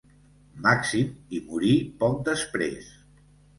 Màxim 0.63 1.11
hi 1.37 1.43
morí 1.51 1.71
poc 2.01 2.19
després. 2.33 2.91